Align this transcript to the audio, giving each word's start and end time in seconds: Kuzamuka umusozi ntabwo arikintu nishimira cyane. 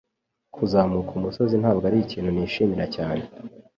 Kuzamuka 0.55 1.11
umusozi 1.19 1.55
ntabwo 1.61 1.83
arikintu 1.89 2.29
nishimira 2.31 2.85
cyane. 2.95 3.23